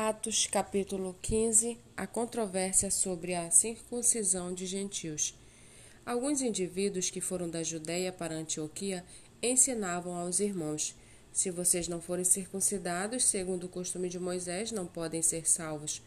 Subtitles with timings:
[0.00, 5.36] Atos, capítulo 15 A controvérsia sobre a circuncisão de gentios.
[6.06, 9.04] Alguns indivíduos que foram da Judéia para Antioquia
[9.42, 10.94] ensinavam aos irmãos:
[11.32, 16.00] Se vocês não forem circuncidados, segundo o costume de Moisés, não podem ser salvos.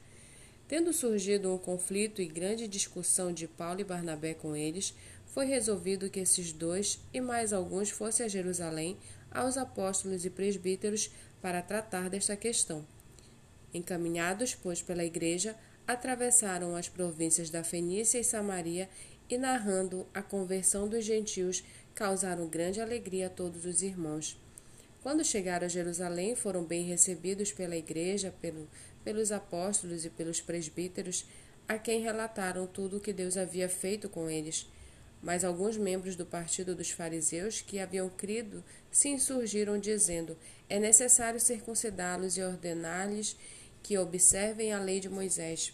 [0.70, 4.94] Tendo surgido um conflito e grande discussão de Paulo e Barnabé com eles,
[5.26, 8.98] foi resolvido que esses dois e mais alguns fossem a Jerusalém
[9.30, 11.12] aos apóstolos e presbíteros
[11.42, 12.88] para tratar desta questão.
[13.74, 15.56] Encaminhados, pois, pela igreja,
[15.88, 18.89] atravessaram as províncias da Fenícia e Samaria
[19.29, 24.38] e, narrando a conversão dos gentios, causaram grande alegria a todos os irmãos.
[25.02, 28.68] Quando chegaram a Jerusalém, foram bem recebidos pela igreja, pelo,
[29.04, 31.26] pelos apóstolos e pelos presbíteros,
[31.68, 34.67] a quem relataram tudo o que Deus havia feito com eles.
[35.22, 41.40] Mas alguns membros do partido dos fariseus que haviam crido se insurgiram, dizendo: É necessário
[41.40, 43.36] circuncidá-los e ordenar-lhes
[43.84, 45.73] que observem a lei de Moisés.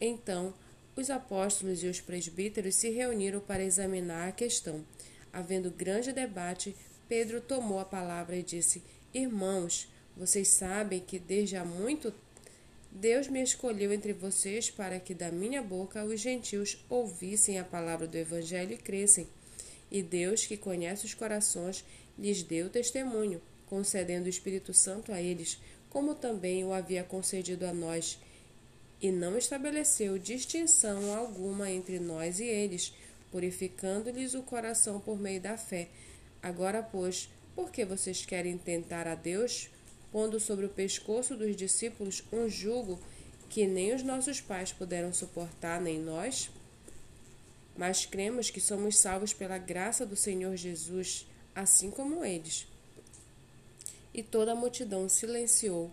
[0.00, 0.54] Então,
[0.96, 4.84] os apóstolos e os presbíteros se reuniram para examinar a questão.
[5.32, 6.74] Havendo grande debate,
[7.08, 8.82] Pedro tomou a palavra e disse:
[9.14, 12.12] Irmãos, vocês sabem que desde há muito
[12.92, 18.06] Deus me escolheu entre vocês para que da minha boca os gentios ouvissem a palavra
[18.06, 19.28] do Evangelho e crescem.
[19.90, 21.84] E Deus, que conhece os corações,
[22.18, 25.58] lhes deu testemunho, concedendo o Espírito Santo a eles,
[25.90, 28.18] como também o havia concedido a nós,
[29.02, 32.94] e não estabeleceu distinção alguma entre nós e eles,
[33.30, 35.88] purificando-lhes o coração por meio da fé.
[36.42, 39.68] Agora, pois, por que vocês querem tentar a Deus,
[40.12, 43.00] pondo sobre o pescoço dos discípulos um jugo
[43.48, 46.50] que nem os nossos pais puderam suportar, nem nós?
[47.76, 52.69] Mas cremos que somos salvos pela graça do Senhor Jesus, assim como eles
[54.12, 55.90] e toda a multidão silenciou,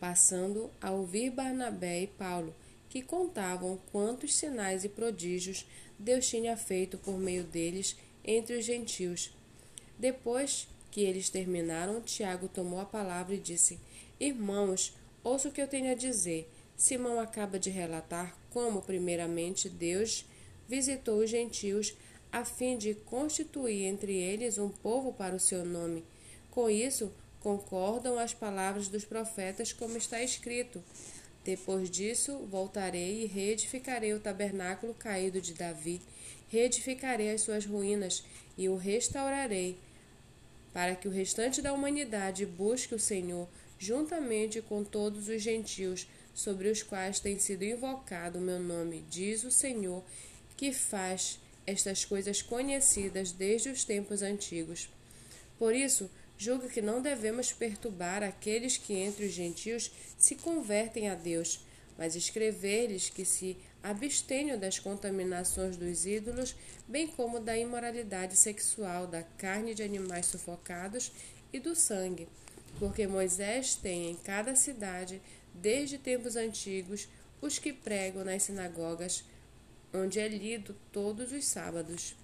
[0.00, 2.54] passando a ouvir Barnabé e Paulo,
[2.88, 5.64] que contavam quantos sinais e prodígios
[5.98, 9.32] Deus tinha feito por meio deles entre os gentios.
[9.98, 13.78] Depois que eles terminaram, Tiago tomou a palavra e disse:
[14.18, 16.50] Irmãos, ouça o que eu tenho a dizer.
[16.76, 20.24] Simão acaba de relatar como, primeiramente, Deus
[20.68, 21.94] visitou os gentios
[22.32, 26.04] a fim de constituir entre eles um povo para o seu nome.
[26.50, 27.12] Com isso,
[27.42, 30.82] concordam as palavras dos profetas, como está escrito:
[31.44, 36.00] Depois disso, voltarei e reedificarei o tabernáculo caído de Davi,
[36.48, 38.24] reedificarei as suas ruínas
[38.56, 39.76] e o restaurarei,
[40.72, 43.48] para que o restante da humanidade busque o Senhor,
[43.78, 49.44] juntamente com todos os gentios sobre os quais tem sido invocado o meu nome, diz
[49.44, 50.02] o Senhor,
[50.56, 54.88] que faz estas coisas conhecidas desde os tempos antigos.
[55.58, 56.10] Por isso,
[56.42, 61.64] julga que não devemos perturbar aqueles que entre os gentios se convertem a Deus,
[61.96, 66.56] mas escrever-lhes que se abstenham das contaminações dos ídolos,
[66.88, 71.12] bem como da imoralidade sexual, da carne de animais sufocados
[71.52, 72.26] e do sangue,
[72.76, 75.22] porque Moisés tem em cada cidade,
[75.54, 77.06] desde tempos antigos,
[77.40, 79.24] os que pregam nas sinagogas,
[79.94, 82.16] onde é lido todos os sábados.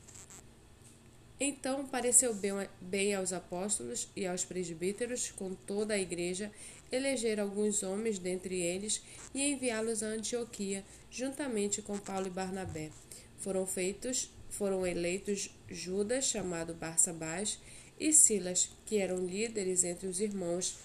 [1.40, 2.36] Então pareceu
[2.80, 6.50] bem aos apóstolos e aos presbíteros, com toda a igreja,
[6.90, 9.00] eleger alguns homens dentre eles
[9.32, 12.90] e enviá-los a Antioquia, juntamente com Paulo e Barnabé.
[13.38, 17.60] Foram feitos, foram eleitos Judas, chamado Barsabás,
[18.00, 20.78] e Silas, que eram líderes entre os irmãos.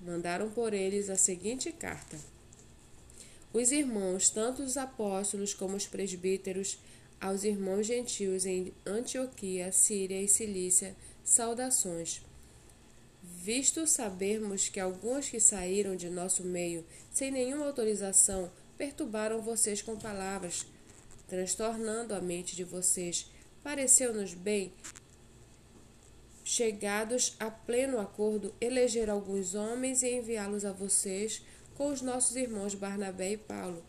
[0.00, 2.18] Mandaram por eles a seguinte carta:
[3.52, 6.78] Os irmãos, tanto os apóstolos como os presbíteros,
[7.22, 12.20] aos irmãos gentios em Antioquia, Síria e Cilícia, saudações.
[13.22, 19.96] Visto sabermos que alguns que saíram de nosso meio sem nenhuma autorização perturbaram vocês com
[19.96, 20.66] palavras,
[21.28, 23.30] transtornando a mente de vocês,
[23.62, 24.72] pareceu-nos bem,
[26.42, 31.40] chegados a pleno acordo, eleger alguns homens e enviá-los a vocês
[31.76, 33.80] com os nossos irmãos Barnabé e Paulo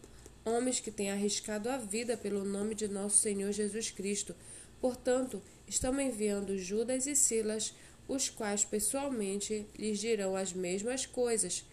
[0.45, 4.35] homens que têm arriscado a vida pelo nome de nosso Senhor Jesus Cristo.
[4.81, 7.73] Portanto, estamos enviando Judas e Silas,
[8.07, 11.63] os quais pessoalmente lhes dirão as mesmas coisas,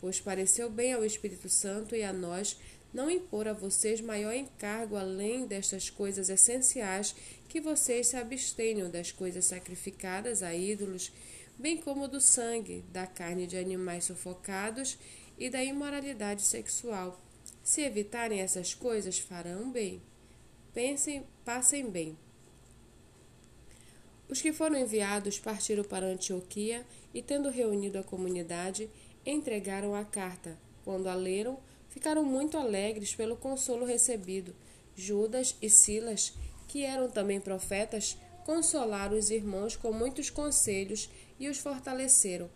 [0.00, 2.56] pois pareceu bem ao Espírito Santo e a nós
[2.92, 7.14] não impor a vocês maior encargo além destas coisas essenciais
[7.48, 11.10] que vocês se abstenham das coisas sacrificadas a ídolos,
[11.58, 14.96] bem como do sangue, da carne de animais sufocados
[15.36, 17.20] e da imoralidade sexual
[17.64, 20.02] se evitarem essas coisas, farão bem.
[20.74, 22.16] Pensem, passem bem.
[24.28, 28.90] Os que foram enviados partiram para Antioquia e, tendo reunido a comunidade,
[29.24, 31.58] entregaram a carta, quando a leram,
[31.88, 34.54] ficaram muito alegres pelo consolo recebido.
[34.94, 36.34] Judas e Silas,
[36.68, 41.08] que eram também profetas, consolaram os irmãos com muitos conselhos
[41.40, 42.50] e os fortaleceram.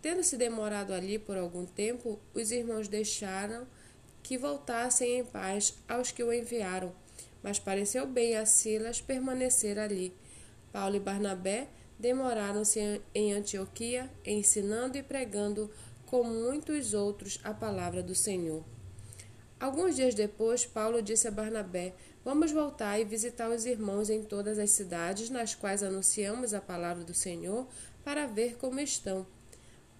[0.00, 3.66] Tendo-se demorado ali por algum tempo, os irmãos deixaram
[4.26, 6.92] que voltassem em paz aos que o enviaram,
[7.44, 10.12] mas pareceu bem a Silas permanecer ali.
[10.72, 15.70] Paulo e Barnabé demoraram-se em Antioquia, ensinando e pregando
[16.06, 18.64] com muitos outros a palavra do Senhor.
[19.60, 21.94] Alguns dias depois, Paulo disse a Barnabé:
[22.24, 27.04] Vamos voltar e visitar os irmãos em todas as cidades nas quais anunciamos a palavra
[27.04, 27.64] do Senhor,
[28.02, 29.24] para ver como estão.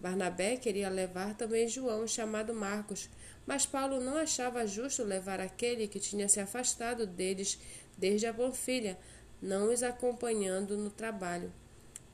[0.01, 3.09] Barnabé queria levar também João, chamado Marcos,
[3.47, 7.59] mas Paulo não achava justo levar aquele que tinha se afastado deles
[7.97, 8.99] desde a Bonfilha,
[9.41, 11.53] não os acompanhando no trabalho.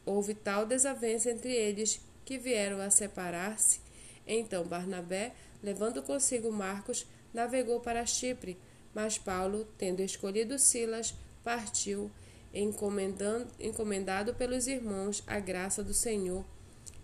[0.04, 3.80] Houve tal desavença entre eles que vieram a separar-se.
[4.26, 5.32] Então Barnabé,
[5.62, 8.58] levando consigo Marcos, navegou para Chipre,
[8.94, 12.10] mas Paulo, tendo escolhido Silas, partiu,
[12.54, 16.44] encomendado pelos irmãos a graça do Senhor,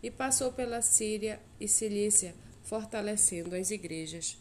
[0.02, 4.36] e passou pela Síria e Cilícia, fortalecendo as igrejas.